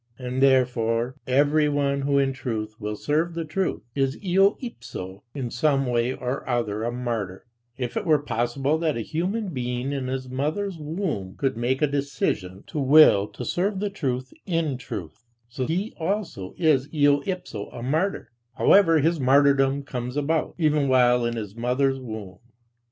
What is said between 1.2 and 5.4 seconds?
everyone who in truth will serve the truth, is eo ipso